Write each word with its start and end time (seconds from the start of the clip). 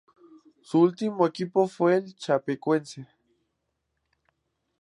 Su 0.63 0.79
último 0.79 1.27
equipo 1.27 1.67
fue 1.67 1.95
el 1.97 2.15
Chapecoense. 2.15 3.05